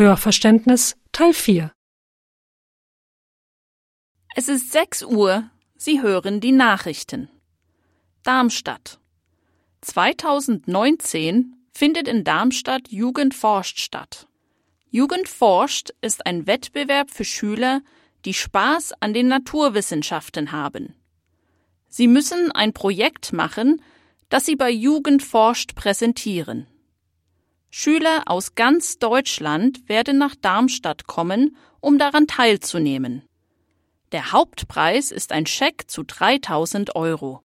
Hörverständnis 0.00 0.96
Teil 1.12 1.34
4 1.34 1.72
Es 4.34 4.48
ist 4.48 4.72
6 4.72 5.02
Uhr. 5.02 5.50
Sie 5.76 6.00
hören 6.00 6.40
die 6.40 6.52
Nachrichten. 6.52 7.28
Darmstadt. 8.22 8.98
2019 9.82 11.54
findet 11.74 12.08
in 12.08 12.24
Darmstadt 12.24 12.88
Jugend 12.88 13.34
forscht 13.34 13.78
statt. 13.78 14.26
Jugend 14.88 15.28
forscht 15.28 15.90
ist 16.00 16.24
ein 16.24 16.46
Wettbewerb 16.46 17.10
für 17.10 17.26
Schüler, 17.26 17.82
die 18.24 18.32
Spaß 18.32 18.94
an 19.00 19.12
den 19.12 19.28
Naturwissenschaften 19.28 20.50
haben. 20.50 20.94
Sie 21.88 22.08
müssen 22.08 22.50
ein 22.52 22.72
Projekt 22.72 23.34
machen, 23.34 23.82
das 24.30 24.46
sie 24.46 24.56
bei 24.56 24.70
Jugend 24.70 25.22
forscht 25.22 25.74
präsentieren. 25.74 26.69
Schüler 27.70 28.24
aus 28.26 28.56
ganz 28.56 28.98
Deutschland 28.98 29.88
werden 29.88 30.18
nach 30.18 30.34
Darmstadt 30.34 31.06
kommen, 31.06 31.56
um 31.80 31.98
daran 31.98 32.26
teilzunehmen. 32.26 33.22
Der 34.10 34.32
Hauptpreis 34.32 35.12
ist 35.12 35.30
ein 35.30 35.46
Scheck 35.46 35.84
zu 35.88 36.02
3000 36.02 36.96
Euro. 36.96 37.42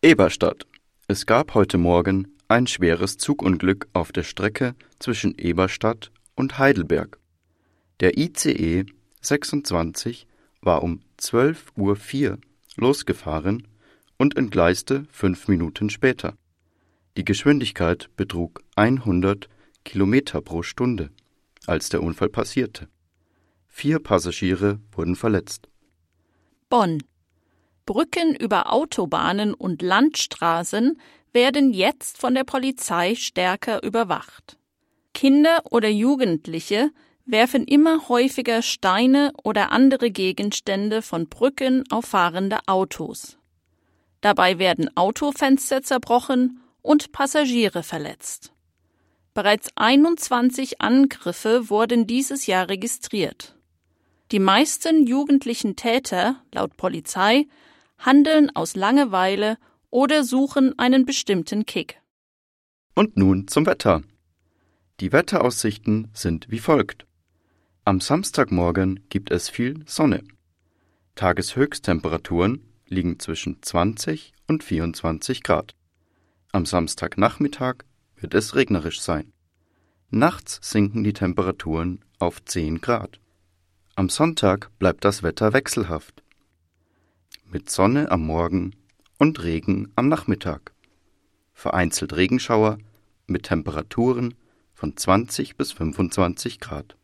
Eberstadt. 0.00 0.66
Es 1.08 1.26
gab 1.26 1.52
heute 1.54 1.76
Morgen 1.76 2.34
ein 2.48 2.66
schweres 2.66 3.18
Zugunglück 3.18 3.88
auf 3.92 4.12
der 4.12 4.22
Strecke 4.22 4.74
zwischen 4.98 5.34
Eberstadt 5.36 6.10
und 6.34 6.58
Heidelberg. 6.58 7.18
Der 8.00 8.16
ICE 8.16 8.86
26 9.20 10.26
war 10.62 10.82
um 10.82 11.02
12.04 11.20 12.30
Uhr 12.30 12.38
losgefahren 12.76 13.68
und 14.16 14.38
entgleiste 14.38 15.04
fünf 15.10 15.48
Minuten 15.48 15.90
später. 15.90 16.34
Die 17.16 17.24
Geschwindigkeit 17.24 18.10
betrug 18.16 18.62
100 18.74 19.48
Kilometer 19.84 20.40
pro 20.40 20.62
Stunde, 20.62 21.10
als 21.66 21.88
der 21.88 22.02
Unfall 22.02 22.28
passierte. 22.28 22.88
Vier 23.68 24.00
Passagiere 24.00 24.80
wurden 24.90 25.14
verletzt. 25.14 25.68
Bonn. 26.68 27.02
Brücken 27.86 28.34
über 28.34 28.72
Autobahnen 28.72 29.54
und 29.54 29.82
Landstraßen 29.82 30.98
werden 31.32 31.72
jetzt 31.72 32.18
von 32.18 32.34
der 32.34 32.44
Polizei 32.44 33.14
stärker 33.14 33.82
überwacht. 33.84 34.58
Kinder 35.12 35.62
oder 35.70 35.88
Jugendliche 35.88 36.90
werfen 37.26 37.64
immer 37.64 38.08
häufiger 38.08 38.62
Steine 38.62 39.32
oder 39.44 39.70
andere 39.70 40.10
Gegenstände 40.10 41.00
von 41.00 41.28
Brücken 41.28 41.84
auf 41.90 42.06
fahrende 42.06 42.58
Autos. 42.66 43.38
Dabei 44.20 44.58
werden 44.58 44.96
Autofenster 44.96 45.82
zerbrochen 45.82 46.60
und 46.84 47.12
Passagiere 47.12 47.82
verletzt. 47.82 48.52
Bereits 49.32 49.70
21 49.74 50.80
Angriffe 50.80 51.68
wurden 51.70 52.06
dieses 52.06 52.46
Jahr 52.46 52.68
registriert. 52.68 53.56
Die 54.30 54.38
meisten 54.38 55.06
jugendlichen 55.06 55.76
Täter, 55.76 56.42
laut 56.52 56.76
Polizei, 56.76 57.46
handeln 57.98 58.54
aus 58.54 58.76
Langeweile 58.76 59.56
oder 59.90 60.24
suchen 60.24 60.78
einen 60.78 61.06
bestimmten 61.06 61.64
Kick. 61.66 62.00
Und 62.94 63.16
nun 63.16 63.48
zum 63.48 63.66
Wetter. 63.66 64.02
Die 65.00 65.10
Wetteraussichten 65.10 66.10
sind 66.12 66.50
wie 66.50 66.60
folgt. 66.60 67.06
Am 67.84 68.00
Samstagmorgen 68.00 69.00
gibt 69.08 69.30
es 69.30 69.48
viel 69.48 69.82
Sonne. 69.86 70.22
Tageshöchsttemperaturen 71.14 72.62
liegen 72.88 73.18
zwischen 73.18 73.62
20 73.62 74.32
und 74.46 74.62
24 74.62 75.42
Grad. 75.42 75.74
Am 76.54 76.66
Samstagnachmittag 76.66 77.78
wird 78.14 78.32
es 78.32 78.54
regnerisch 78.54 79.00
sein. 79.00 79.32
Nachts 80.10 80.60
sinken 80.62 81.02
die 81.02 81.12
Temperaturen 81.12 82.04
auf 82.20 82.44
10 82.44 82.80
Grad. 82.80 83.18
Am 83.96 84.08
Sonntag 84.08 84.70
bleibt 84.78 85.04
das 85.04 85.24
Wetter 85.24 85.52
wechselhaft. 85.52 86.22
Mit 87.50 87.70
Sonne 87.70 88.08
am 88.12 88.24
Morgen 88.24 88.76
und 89.18 89.42
Regen 89.42 89.90
am 89.96 90.06
Nachmittag. 90.06 90.72
Vereinzelt 91.54 92.14
Regenschauer 92.14 92.78
mit 93.26 93.46
Temperaturen 93.46 94.34
von 94.74 94.96
20 94.96 95.56
bis 95.56 95.72
25 95.72 96.60
Grad. 96.60 96.96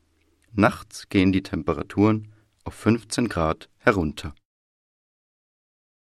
Nachts 0.53 1.09
gehen 1.09 1.33
die 1.33 1.43
Temperaturen 1.43 2.29
auf 2.63 2.75
15 2.75 3.29
Grad 3.29 3.69
herunter. 3.79 4.33